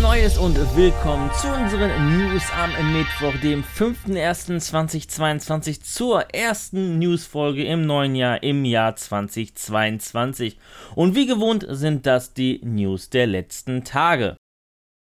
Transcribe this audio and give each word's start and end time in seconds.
Neues 0.00 0.36
und 0.36 0.58
willkommen 0.76 1.30
zu 1.40 1.48
unseren 1.48 2.18
News 2.18 2.42
am 2.52 2.70
Mittwoch, 2.92 3.32
dem 3.40 3.64
5.01.2022, 3.64 5.82
zur 5.82 6.34
ersten 6.34 6.98
Newsfolge 6.98 7.64
im 7.64 7.86
neuen 7.86 8.14
Jahr, 8.14 8.42
im 8.42 8.66
Jahr 8.66 8.94
2022. 8.94 10.58
Und 10.94 11.14
wie 11.14 11.26
gewohnt 11.26 11.64
sind 11.68 12.04
das 12.04 12.34
die 12.34 12.60
News 12.62 13.08
der 13.08 13.26
letzten 13.26 13.84
Tage. 13.84 14.36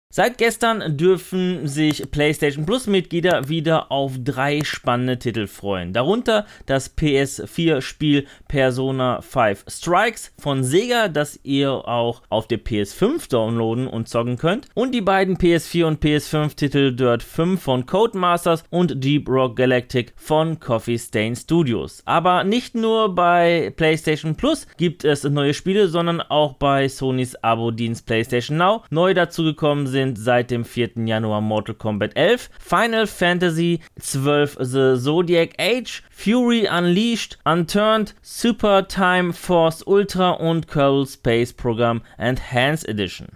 Seit 0.08 0.38
gestern 0.38 0.96
dürfen 0.96 1.66
sich 1.66 2.10
PlayStation 2.10 2.64
Plus 2.64 2.86
Mitglieder 2.86 3.48
wieder 3.48 3.90
auf 3.90 4.12
drei 4.22 4.62
spannende 4.62 5.18
Titel 5.18 5.46
freuen. 5.48 5.92
Darunter 5.92 6.46
das 6.64 6.96
PS4-Spiel 6.96 8.24
Persona 8.48 9.20
5 9.20 9.64
Strikes 9.68 10.32
von 10.38 10.62
Sega, 10.62 11.08
das 11.08 11.40
ihr 11.42 11.70
auch 11.70 12.22
auf 12.30 12.46
der 12.46 12.64
PS5 12.64 13.28
downloaden 13.28 13.88
und 13.88 14.08
zocken 14.08 14.38
könnt. 14.38 14.68
Und 14.74 14.94
die 14.94 15.00
beiden 15.00 15.36
PS4 15.36 15.84
und 15.84 16.02
PS5-Titel 16.02 16.94
Dirt 16.94 17.24
5 17.24 17.60
von 17.60 17.84
Codemasters 17.84 18.62
und 18.70 19.04
Deep 19.04 19.28
Rock 19.28 19.56
Galactic 19.56 20.14
von 20.16 20.60
Coffee 20.60 20.98
Stain 20.98 21.34
Studios. 21.34 22.02
Aber 22.06 22.44
nicht 22.44 22.76
nur 22.76 23.14
bei 23.14 23.72
PlayStation 23.76 24.36
Plus 24.36 24.68
gibt 24.78 25.04
es 25.04 25.24
neue 25.24 25.52
Spiele, 25.52 25.88
sondern 25.88 26.22
auch 26.22 26.54
bei 26.54 26.88
Sonys 26.88 27.34
Abo-Dienst 27.34 28.06
PlayStation 28.06 28.56
Now. 28.56 28.84
Neu 28.88 29.12
dazugekommen 29.12 29.86
sind 29.86 30.05
sind 30.06 30.18
seit 30.18 30.50
dem 30.50 30.64
4. 30.64 30.90
Januar 31.04 31.40
Mortal 31.40 31.74
Kombat 31.74 32.16
11, 32.16 32.50
Final 32.58 33.06
Fantasy 33.06 33.80
12 34.00 34.56
The 34.60 34.96
Zodiac 34.96 35.54
Age, 35.58 36.02
Fury 36.10 36.68
Unleashed, 36.68 37.38
Unturned, 37.44 38.14
Super 38.22 38.86
Time 38.86 39.32
Force 39.32 39.82
Ultra 39.86 40.30
und 40.30 40.68
Kerbal 40.68 41.06
Space 41.06 41.52
Program 41.52 42.02
Enhanced 42.18 42.88
Edition. 42.88 43.28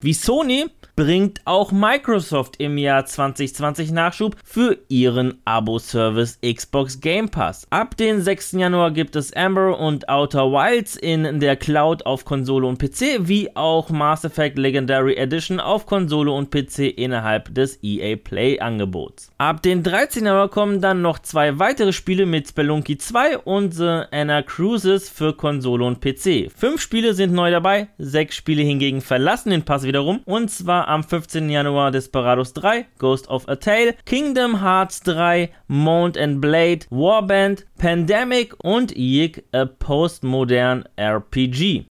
Wie 0.00 0.12
Sony 0.12 0.66
bringt 0.98 1.42
auch 1.44 1.70
Microsoft 1.70 2.56
im 2.58 2.76
Jahr 2.76 3.06
2020 3.06 3.92
Nachschub 3.92 4.34
für 4.42 4.78
ihren 4.88 5.40
Abo-Service 5.44 6.40
Xbox 6.44 7.00
Game 7.00 7.28
Pass. 7.28 7.68
Ab 7.70 7.96
dem 7.96 8.20
6. 8.20 8.50
Januar 8.52 8.90
gibt 8.90 9.14
es 9.14 9.32
Amber 9.32 9.78
und 9.78 10.08
Outer 10.08 10.50
Wilds 10.50 10.96
in 10.96 11.38
der 11.38 11.54
Cloud 11.54 12.04
auf 12.04 12.24
Konsole 12.24 12.66
und 12.66 12.80
PC, 12.80 13.28
wie 13.28 13.54
auch 13.54 13.90
Mass 13.90 14.24
Effect 14.24 14.58
Legendary 14.58 15.14
Edition 15.14 15.60
auf 15.60 15.86
Konsole 15.86 16.32
und 16.32 16.50
PC 16.50 16.98
innerhalb 16.98 17.54
des 17.54 17.78
EA 17.80 18.16
Play 18.16 18.58
Angebots. 18.58 19.30
Ab 19.38 19.62
dem 19.62 19.84
13. 19.84 20.24
Januar 20.24 20.48
kommen 20.48 20.80
dann 20.80 21.00
noch 21.00 21.20
zwei 21.20 21.60
weitere 21.60 21.92
Spiele 21.92 22.26
mit 22.26 22.48
Spelunky 22.48 22.98
2 22.98 23.38
und 23.38 23.72
The 23.72 24.02
Anna 24.10 24.42
Cruises 24.42 25.08
für 25.08 25.32
Konsole 25.32 25.84
und 25.84 26.00
PC. 26.00 26.50
Fünf 26.52 26.80
Spiele 26.80 27.14
sind 27.14 27.32
neu 27.32 27.52
dabei, 27.52 27.86
sechs 27.98 28.34
Spiele 28.34 28.64
hingegen 28.64 29.00
verlassen 29.00 29.50
den 29.50 29.62
Pass 29.62 29.84
wiederum 29.84 30.22
und 30.24 30.50
zwar 30.50 30.87
am 30.88 31.02
15. 31.02 31.50
Januar 31.50 31.90
Desperados 31.90 32.52
3, 32.52 32.86
Ghost 32.98 33.28
of 33.28 33.44
a 33.48 33.56
Tale, 33.56 33.92
Kingdom 34.04 34.54
Hearts 34.54 35.00
3, 35.00 35.50
Mount 35.68 36.16
and 36.16 36.40
Blade, 36.40 36.86
Warband, 36.90 37.64
Pandemic 37.78 38.54
und 38.64 38.92
Yig 38.96 39.44
a 39.52 39.66
Postmodern 39.66 40.84
RPG. 40.96 41.86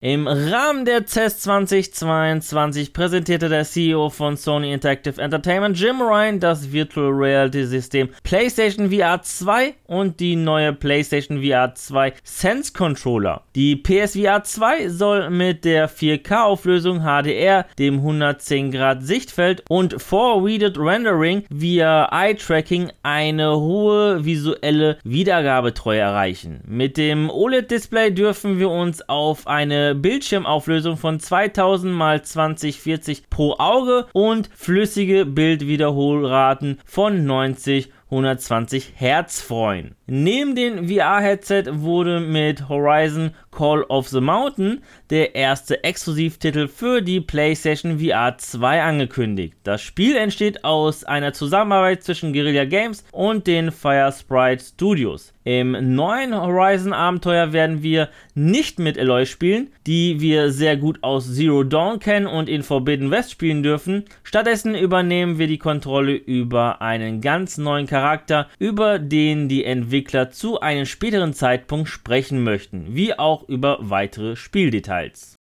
Im 0.00 0.28
Rahmen 0.28 0.84
der 0.84 1.06
CES 1.06 1.40
2022 1.40 2.92
präsentierte 2.92 3.48
der 3.48 3.64
CEO 3.64 4.10
von 4.10 4.36
Sony 4.36 4.72
Interactive 4.72 5.20
Entertainment 5.20 5.76
Jim 5.76 6.00
Ryan 6.00 6.38
das 6.38 6.70
Virtual 6.70 7.10
Reality 7.10 7.64
System 7.64 8.08
PlayStation 8.22 8.92
VR 8.92 9.22
2 9.22 9.74
und 9.86 10.20
die 10.20 10.36
neue 10.36 10.72
PlayStation 10.72 11.42
VR 11.42 11.74
2 11.74 12.12
Sense 12.22 12.72
Controller. 12.72 13.42
Die 13.56 13.74
PSVR 13.74 14.44
2 14.44 14.88
soll 14.88 15.30
mit 15.30 15.64
der 15.64 15.90
4K 15.90 16.44
Auflösung 16.44 17.00
HDR, 17.00 17.66
dem 17.80 17.96
110 17.96 18.70
Grad 18.70 19.02
Sichtfeld 19.02 19.64
und 19.68 20.00
Forwarded 20.00 20.78
Rendering 20.78 21.42
via 21.50 22.08
Eye 22.12 22.36
Tracking 22.36 22.92
eine 23.02 23.56
hohe 23.56 24.24
visuelle 24.24 24.98
Wiedergabetreue 25.02 25.98
erreichen. 25.98 26.60
Mit 26.68 26.96
dem 26.96 27.30
OLED 27.30 27.72
Display 27.72 28.12
dürfen 28.12 28.60
wir 28.60 28.70
uns 28.70 29.02
auf 29.08 29.48
eine 29.48 29.87
Bildschirmauflösung 29.94 30.96
von 30.96 31.20
2000 31.20 31.94
x 32.16 32.32
2040 32.32 33.30
pro 33.30 33.54
Auge 33.58 34.06
und 34.12 34.50
flüssige 34.54 35.26
Bildwiederholraten 35.26 36.80
von 36.84 37.24
90 37.24 37.90
120 38.10 38.92
Hertz 38.96 39.40
freuen. 39.42 39.97
Neben 40.10 40.54
dem 40.54 40.88
VR-Headset 40.88 41.64
wurde 41.68 42.20
mit 42.20 42.70
Horizon 42.70 43.32
Call 43.50 43.82
of 43.90 44.08
the 44.08 44.22
Mountain 44.22 44.80
der 45.10 45.34
erste 45.34 45.84
Exklusivtitel 45.84 46.66
für 46.66 47.02
die 47.02 47.20
PlayStation 47.20 47.98
VR 47.98 48.38
2 48.38 48.82
angekündigt. 48.82 49.58
Das 49.64 49.82
Spiel 49.82 50.16
entsteht 50.16 50.64
aus 50.64 51.04
einer 51.04 51.34
Zusammenarbeit 51.34 52.04
zwischen 52.04 52.32
Guerrilla 52.32 52.64
Games 52.64 53.04
und 53.12 53.46
den 53.46 53.70
Fire 53.70 54.10
Sprite 54.10 54.64
Studios. 54.64 55.34
Im 55.44 55.94
neuen 55.94 56.34
Horizon-Abenteuer 56.34 57.52
werden 57.52 57.82
wir 57.82 58.10
nicht 58.34 58.78
mit 58.78 58.98
Aloy 58.98 59.26
spielen, 59.26 59.68
die 59.86 60.20
wir 60.20 60.50
sehr 60.52 60.76
gut 60.76 61.02
aus 61.02 61.34
Zero 61.34 61.64
Dawn 61.64 61.98
kennen 61.98 62.26
und 62.26 62.48
in 62.48 62.62
Forbidden 62.62 63.10
West 63.10 63.32
spielen 63.32 63.62
dürfen. 63.62 64.04
Stattdessen 64.24 64.74
übernehmen 64.74 65.38
wir 65.38 65.46
die 65.46 65.58
Kontrolle 65.58 66.14
über 66.14 66.82
einen 66.82 67.22
ganz 67.22 67.56
neuen 67.56 67.86
Charakter, 67.86 68.48
über 68.58 68.98
den 68.98 69.48
die 69.48 69.64
Entwickler 69.64 69.97
zu 70.30 70.60
einem 70.60 70.86
späteren 70.86 71.32
Zeitpunkt 71.32 71.88
sprechen 71.88 72.42
möchten, 72.42 72.94
wie 72.94 73.18
auch 73.18 73.48
über 73.48 73.78
weitere 73.80 74.36
Spieldetails. 74.36 75.38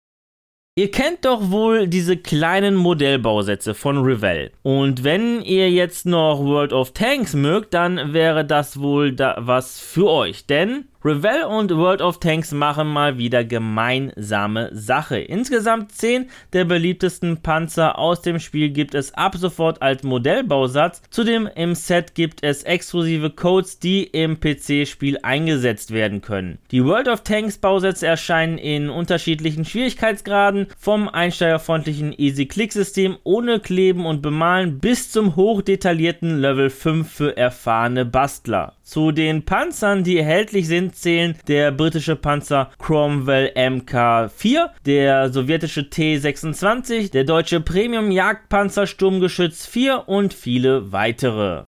Ihr 0.78 0.91
kennt 0.91 1.25
doch 1.25 1.50
wohl 1.50 1.89
diese 1.89 2.19
kleinen 2.19 2.75
Modellbausätze 2.75 3.72
von 3.72 3.97
Revell. 3.97 4.53
Und 4.62 5.05
wenn 5.05 5.41
ihr 5.41 5.71
jetzt 5.71 6.05
noch 6.05 6.39
World 6.45 6.75
of 6.75 6.93
Tanks 6.93 7.33
mögt, 7.33 7.72
dann 7.72 8.12
wäre 8.12 8.45
das 8.45 8.78
wohl 8.78 9.12
da 9.12 9.37
was 9.39 9.81
für 9.81 10.11
euch. 10.11 10.45
Denn 10.45 10.89
Revell 11.06 11.44
und 11.44 11.71
World 11.71 12.03
of 12.03 12.19
Tanks 12.19 12.50
machen 12.50 12.89
mal 12.89 13.17
wieder 13.17 13.44
gemeinsame 13.44 14.71
Sache. 14.72 15.19
Insgesamt 15.19 15.93
10 15.93 16.28
der 16.53 16.65
beliebtesten 16.65 17.37
Panzer 17.43 17.97
aus 17.97 18.22
dem 18.22 18.41
Spiel 18.41 18.71
gibt 18.71 18.93
es 18.93 19.15
ab 19.15 19.37
sofort 19.37 19.83
als 19.83 20.03
Modellbausatz. 20.03 21.03
Zudem 21.11 21.49
im 21.55 21.77
Set 21.77 22.16
gibt 22.16 22.43
es 22.43 22.65
exklusive 22.65 23.31
Codes, 23.31 23.78
die 23.78 24.03
im 24.03 24.41
PC-Spiel 24.41 25.21
eingesetzt 25.22 25.93
werden 25.93 26.22
können. 26.22 26.59
Die 26.72 26.84
World 26.84 27.06
of 27.06 27.21
Tanks 27.21 27.59
Bausätze 27.59 28.09
erscheinen 28.09 28.59
in 28.59 28.91
unterschiedlichen 28.91 29.65
Schwierigkeitsgraden, 29.65 30.66
vom 30.77 31.09
einsteigerfreundlichen 31.09 32.19
Easy-Click-System 32.19 33.16
ohne 33.22 33.61
Kleben 33.61 34.06
und 34.06 34.22
Bemalen 34.22 34.81
bis 34.81 35.12
zum 35.12 35.37
hochdetaillierten 35.37 36.41
Level 36.41 36.69
5 36.69 37.09
für 37.09 37.37
erfahrene 37.37 38.05
Bastler. 38.05 38.75
Zu 38.86 39.10
den 39.10 39.44
Panzern, 39.44 40.04
die 40.04 40.16
erhältlich 40.16 40.69
sind, 40.69 40.94
zählen 40.94 41.36
der 41.48 41.72
britische 41.72 42.14
Panzer 42.14 42.70
Cromwell 42.78 43.50
Mk4, 43.56 44.70
der 44.86 45.32
sowjetische 45.32 45.80
T26, 45.80 47.10
der 47.10 47.24
deutsche 47.24 47.60
Premium 47.60 48.12
Jagdpanzer 48.12 48.86
Sturmgeschütz 48.86 49.66
4 49.66 50.08
und 50.08 50.32
viele 50.32 50.92
weitere. 50.92 51.64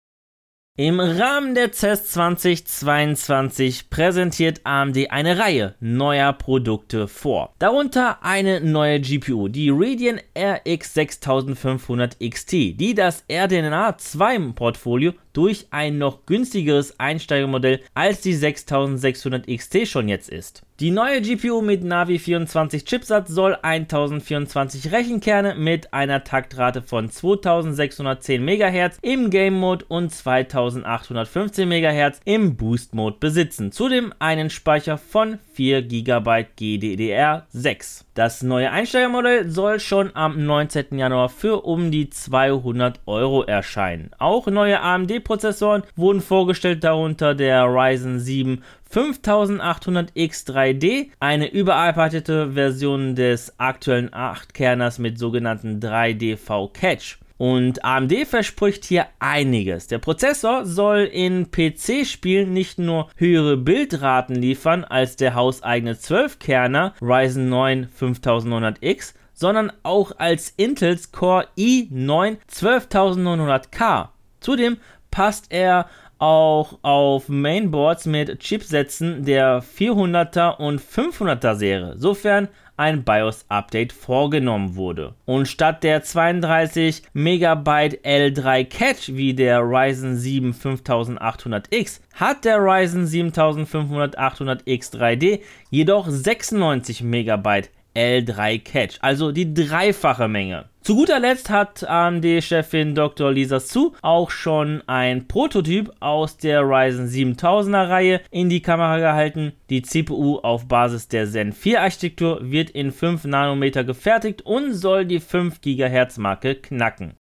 Im 0.76 1.00
Rahmen 1.00 1.54
der 1.54 1.72
CES 1.72 2.10
2022 2.14 3.92
präsentiert 3.92 4.62
AMD 4.64 5.12
eine 5.12 5.38
Reihe 5.38 5.76
neuer 5.80 6.34
Produkte 6.34 7.08
vor. 7.08 7.54
Darunter 7.60 8.24
eine 8.24 8.60
neue 8.60 9.00
GPU, 9.00 9.50
die 9.50 9.70
Radeon 9.70 10.20
RX 10.36 10.96
6500 10.96 12.18
XT, 12.20 12.52
die 12.52 12.96
das 12.96 13.24
RDNA 13.32 14.00
2 14.00 14.54
Portfolio 14.56 15.14
durch 15.34 15.68
ein 15.72 15.98
noch 15.98 16.26
günstigeres 16.26 17.00
Einsteigermodell 17.00 17.82
als 17.94 18.22
die 18.22 18.34
6600 18.34 19.48
XT 19.48 19.88
schon 19.88 20.08
jetzt 20.08 20.30
ist. 20.30 20.64
Die 20.80 20.90
neue 20.90 21.22
GPU 21.22 21.62
mit 21.62 21.84
Navi 21.84 22.18
24 22.18 22.84
Chipsatz 22.84 23.30
soll 23.30 23.56
1024 23.62 24.92
Rechenkerne 24.92 25.54
mit 25.56 25.94
einer 25.94 26.24
Taktrate 26.24 26.82
von 26.82 27.10
2610 27.10 28.44
MHz 28.44 28.98
im 29.02 29.30
Game 29.30 29.54
Mode 29.54 29.86
und 29.88 30.12
2815 30.12 31.70
MHz 31.70 32.20
im 32.26 32.58
Boost 32.58 32.96
Mode 32.96 33.18
besitzen. 33.20 33.72
Zudem 33.72 34.14
einen 34.18 34.50
Speicher 34.50 34.98
von 34.98 35.38
4 35.54 35.84
GB 35.84 36.48
GDDR6. 36.60 38.06
Das 38.16 38.44
neue 38.44 38.72
Einsteigermodell 38.72 39.50
soll 39.50 39.80
schon 39.80 40.16
am 40.16 40.44
19. 40.44 40.98
Januar 40.98 41.30
für 41.30 41.66
um 41.66 41.92
die 41.92 42.10
200 42.10 43.00
Euro 43.06 43.44
erscheinen. 43.44 44.12
Auch 44.18 44.48
neue 44.48 44.82
AMD-Prozessoren 45.24 45.84
wurden 45.96 46.20
vorgestellt, 46.22 46.84
darunter 46.84 47.34
der 47.36 47.66
Ryzen 47.66 48.20
7 48.20 48.64
5800X3D, 48.92 51.12
eine 51.20 51.52
überarbeitete 51.52 52.52
Version 52.52 53.16
des 53.16 53.60
aktuellen 53.60 54.10
8-Kerners 54.10 55.00
mit 55.00 55.18
sogenannten 55.18 55.80
3DV 55.80 56.72
Catch. 56.74 57.18
Und 57.38 57.84
AMD 57.84 58.28
verspricht 58.28 58.86
hier 58.86 59.08
einiges. 59.20 59.88
Der 59.88 59.98
Prozessor 59.98 60.66
soll 60.66 61.10
in 61.12 61.50
PC-Spielen 61.50 62.54
nicht 62.54 62.78
nur 62.78 63.10
höhere 63.18 63.58
Bildraten 63.58 64.36
liefern 64.36 64.84
als 64.84 65.16
der 65.16 65.34
hauseigene 65.34 65.96
12-Kerner 65.96 66.94
Ryzen 67.02 67.50
9 67.50 67.88
5900X, 68.00 69.16
sondern 69.34 69.72
auch 69.82 70.12
als 70.20 70.54
Intels 70.58 71.12
Core 71.12 71.48
i9 71.58 72.38
12900K. 72.50 74.10
Zudem 74.40 74.78
passt 75.14 75.52
er 75.52 75.86
auch 76.18 76.80
auf 76.82 77.30
Mainboards 77.30 78.08
mit 78.08 78.40
Chipsätzen 78.40 79.24
der 79.26 79.62
400er 79.62 80.58
und 80.58 80.82
500er 80.82 81.54
Serie, 81.54 81.94
sofern 81.98 82.48
ein 82.78 83.04
BIOS-Update 83.04 83.94
vorgenommen 83.94 84.76
wurde. 84.76 85.14
Und 85.26 85.48
statt 85.48 85.84
der 85.84 86.02
32 86.02 87.04
MB 87.14 87.68
L3 88.04 88.66
Cache 88.66 89.16
wie 89.16 89.36
der 89.36 89.60
Ryzen 89.60 90.18
7 90.18 90.54
5800X 90.54 92.02
hat 92.16 92.44
der 92.44 92.58
Ryzen 92.58 93.06
7500-800X 93.06 94.98
3D 94.98 95.42
jedoch 95.70 96.08
96 96.10 97.04
MB 97.04 97.70
L3 97.96 98.64
Cache, 98.64 98.98
also 99.02 99.32
die 99.32 99.54
dreifache 99.54 100.28
Menge. 100.28 100.66
Zu 100.84 100.96
guter 100.98 101.20
Letzt 101.20 101.50
hat 101.50 101.88
AMD-Chefin 101.88 102.94
Dr. 102.94 103.32
Lisa 103.32 103.62
Su 103.62 103.94
auch 104.02 104.32
schon 104.32 104.84
ein 104.86 105.30
Prototyp 105.30 105.90
aus 106.02 106.36
der 106.36 106.62
Ryzen 106.62 107.08
7000er 107.08 107.88
Reihe 107.88 108.22
in 108.32 108.50
die 108.50 108.62
Kamera 108.62 108.98
gehalten. 108.98 109.54
Die 109.70 109.82
CPU 109.82 110.40
auf 110.40 110.68
Basis 110.68 111.08
der 111.08 111.26
Zen 111.26 111.54
4 111.54 111.82
Architektur 111.82 112.40
wird 112.42 112.70
in 112.72 112.92
5 112.92 113.24
Nanometer 113.24 113.86
gefertigt 113.86 114.42
und 114.42 114.74
soll 114.74 115.06
die 115.06 115.22
5 115.22 115.62
GHz 115.62 116.18
Marke 116.18 116.56
knacken. 116.56 117.14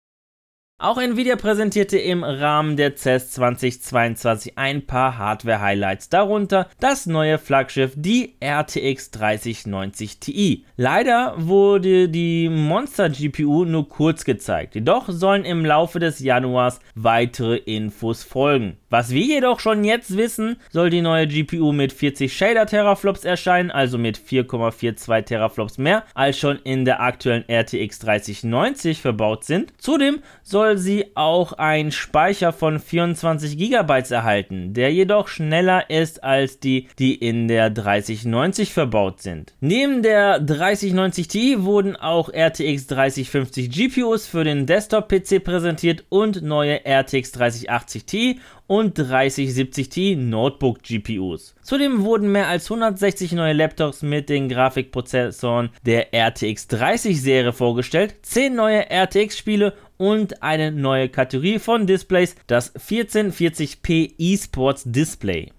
Auch 0.81 0.97
Nvidia 0.97 1.35
präsentierte 1.35 1.99
im 1.99 2.23
Rahmen 2.23 2.75
der 2.75 2.95
CES 2.95 3.29
2022 3.33 4.57
ein 4.57 4.87
paar 4.87 5.19
Hardware-Highlights, 5.19 6.09
darunter 6.09 6.67
das 6.79 7.05
neue 7.05 7.37
Flaggschiff, 7.37 7.93
die 7.95 8.33
RTX 8.43 9.11
3090 9.11 10.19
Ti. 10.19 10.65
Leider 10.77 11.35
wurde 11.37 12.09
die 12.09 12.49
Monster 12.49 13.11
GPU 13.11 13.63
nur 13.63 13.89
kurz 13.89 14.25
gezeigt, 14.25 14.73
jedoch 14.73 15.07
sollen 15.07 15.45
im 15.45 15.63
Laufe 15.63 15.99
des 15.99 16.17
Januars 16.17 16.79
weitere 16.95 17.57
Infos 17.57 18.23
folgen. 18.23 18.77
Was 18.91 19.11
wir 19.11 19.23
jedoch 19.23 19.61
schon 19.61 19.85
jetzt 19.85 20.17
wissen, 20.17 20.57
soll 20.69 20.89
die 20.89 20.99
neue 20.99 21.25
GPU 21.25 21.71
mit 21.71 21.93
40 21.93 22.35
Shader 22.35 22.65
Teraflops 22.65 23.23
erscheinen, 23.23 23.71
also 23.71 23.97
mit 23.97 24.17
4,42 24.19 25.23
Teraflops 25.23 25.77
mehr 25.77 26.03
als 26.13 26.37
schon 26.37 26.59
in 26.65 26.83
der 26.83 26.99
aktuellen 26.99 27.45
RTX 27.49 27.99
3090 27.99 28.99
verbaut 28.99 29.45
sind. 29.45 29.71
Zudem 29.77 30.19
soll 30.43 30.77
sie 30.77 31.05
auch 31.15 31.53
einen 31.53 31.93
Speicher 31.93 32.51
von 32.51 32.79
24 32.79 33.57
GB 33.57 34.03
erhalten, 34.09 34.73
der 34.73 34.91
jedoch 34.91 35.29
schneller 35.29 35.89
ist 35.89 36.21
als 36.21 36.59
die, 36.59 36.89
die 36.99 37.15
in 37.15 37.47
der 37.47 37.69
3090 37.69 38.73
verbaut 38.73 39.21
sind. 39.21 39.53
Neben 39.61 40.03
der 40.03 40.41
3090 40.41 41.29
Ti 41.29 41.63
wurden 41.63 41.95
auch 41.95 42.27
RTX 42.27 42.87
3050 42.87 43.71
GPUs 43.71 44.27
für 44.27 44.43
den 44.43 44.65
Desktop-PC 44.65 45.41
präsentiert 45.41 46.03
und 46.09 46.41
neue 46.41 46.85
RTX 46.85 47.31
3080 47.31 48.05
Ti 48.05 48.39
und 48.71 48.80
3070 48.89 49.89
Ti 49.89 50.15
Notebook 50.15 50.81
GPUs. 50.83 51.55
Zudem 51.61 52.03
wurden 52.03 52.31
mehr 52.31 52.47
als 52.47 52.69
160 52.71 53.33
neue 53.33 53.53
Laptops 53.53 54.01
mit 54.01 54.29
den 54.29 54.49
Grafikprozessoren 54.49 55.69
der 55.85 56.13
RTX 56.13 56.67
30 56.67 57.21
Serie 57.21 57.53
vorgestellt, 57.53 58.15
10 58.23 58.55
neue 58.55 58.89
RTX 58.89 59.37
Spiele 59.37 59.73
und 59.97 60.41
eine 60.41 60.71
neue 60.71 61.09
Kategorie 61.09 61.59
von 61.59 61.85
Displays, 61.85 62.35
das 62.47 62.75
1440p 62.75 64.13
eSports 64.17 64.83
Display. 64.85 65.51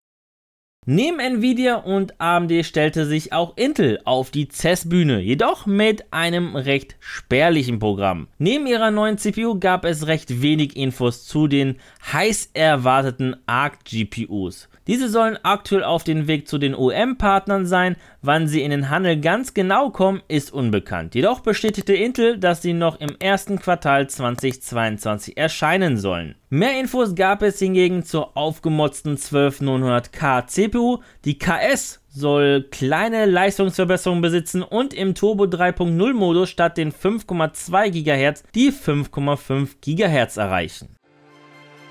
Neben 0.84 1.20
Nvidia 1.20 1.76
und 1.76 2.20
AMD 2.20 2.64
stellte 2.64 3.06
sich 3.06 3.32
auch 3.32 3.56
Intel 3.56 4.00
auf 4.04 4.32
die 4.32 4.48
CES-Bühne, 4.48 5.20
jedoch 5.20 5.64
mit 5.64 6.12
einem 6.12 6.56
recht 6.56 6.96
spärlichen 6.98 7.78
Programm. 7.78 8.26
Neben 8.38 8.66
ihrer 8.66 8.90
neuen 8.90 9.16
CPU 9.16 9.60
gab 9.60 9.84
es 9.84 10.08
recht 10.08 10.42
wenig 10.42 10.76
Infos 10.76 11.24
zu 11.24 11.46
den 11.46 11.76
heiß 12.12 12.50
erwarteten 12.54 13.36
ARC-GPUs. 13.46 14.68
Diese 14.88 15.08
sollen 15.08 15.38
aktuell 15.44 15.84
auf 15.84 16.02
dem 16.02 16.26
Weg 16.26 16.48
zu 16.48 16.58
den 16.58 16.74
OEM-Partnern 16.74 17.64
sein. 17.64 17.94
Wann 18.20 18.48
sie 18.48 18.62
in 18.62 18.72
den 18.72 18.90
Handel 18.90 19.20
ganz 19.20 19.54
genau 19.54 19.90
kommen, 19.90 20.20
ist 20.26 20.52
unbekannt. 20.52 21.14
Jedoch 21.14 21.40
bestätigte 21.40 21.94
Intel, 21.94 22.38
dass 22.38 22.60
sie 22.60 22.72
noch 22.72 22.98
im 22.98 23.14
ersten 23.20 23.60
Quartal 23.60 24.10
2022 24.10 25.36
erscheinen 25.36 25.96
sollen. 25.96 26.34
Mehr 26.54 26.78
Infos 26.78 27.14
gab 27.14 27.40
es 27.40 27.60
hingegen 27.60 28.02
zur 28.02 28.36
aufgemotzten 28.36 29.16
12900K 29.16 30.46
CPU. 30.46 30.98
Die 31.24 31.38
KS 31.38 32.02
soll 32.10 32.64
kleine 32.70 33.24
Leistungsverbesserungen 33.24 34.20
besitzen 34.20 34.62
und 34.62 34.92
im 34.92 35.14
Turbo 35.14 35.44
3.0 35.44 36.12
Modus 36.12 36.50
statt 36.50 36.76
den 36.76 36.92
5,2 36.92 37.88
GHz 37.88 38.42
die 38.54 38.70
5,5 38.70 39.76
GHz 39.80 40.36
erreichen. 40.36 40.94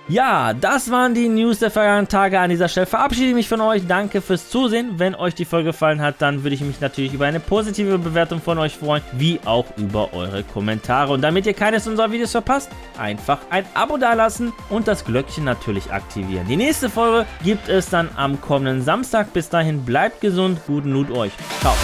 Ja, 0.08 0.54
das 0.54 0.92
waren 0.92 1.14
die 1.14 1.30
News 1.30 1.60
der 1.60 1.72
vergangenen 1.72 2.08
Tage. 2.08 2.40
An 2.40 2.50
dieser 2.50 2.68
Stelle 2.68 2.86
verabschiede 2.86 3.28
ich 3.30 3.34
mich 3.34 3.48
von 3.48 3.62
euch. 3.62 3.88
Danke 3.88 4.22
fürs 4.22 4.50
Zusehen. 4.50 4.94
Wenn 4.98 5.16
euch 5.16 5.36
die 5.36 5.46
Folge 5.46 5.70
gefallen 5.70 6.02
hat, 6.02 6.16
dann 6.20 6.44
würde 6.44 6.56
ich 6.56 6.62
mich 6.62 6.82
natürlich 6.82 7.14
über 7.14 7.28
eine 7.28 7.40
positive 7.40 7.98
Bewertung 7.98 8.42
von 8.42 8.58
euch 8.58 8.76
freuen, 8.76 9.04
wie 9.14 9.40
auch 9.46 9.66
über 9.78 10.14
eure 10.14 10.44
Kommentare. 10.44 11.14
Und 11.14 11.22
damit 11.22 11.46
ihr 11.46 11.54
keines 11.54 11.88
unserer 11.88 12.12
Videos 12.12 12.32
verpasst, 12.32 12.70
einfach 12.98 13.40
ein 13.50 13.66
Abo 13.74 13.98
dalassen 13.98 14.52
und 14.70 14.88
das 14.88 15.06
Glöckchen 15.06 15.46
natürlich 15.46 15.92
aktivieren. 15.92 16.48
Die 16.48 16.58
nächste 16.58 16.90
Folge 16.90 17.26
gibt 17.44 17.70
es 17.70 17.90
dann 17.90 18.10
am 18.16 18.42
kommenden 18.42 18.82
Samstag. 18.84 19.32
Bis 19.34 19.50
dahin 19.50 19.86
bleibt 19.86 20.20
gesund, 20.20 20.60
guten 20.68 20.92
Loot 20.92 21.12
euch. 21.12 21.32
Ciao. 21.62 21.76